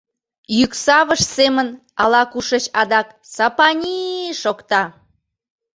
[0.57, 1.67] Йӱксавыш семын
[2.01, 4.83] ала-кушеч адак «Сапани-и!» шокта.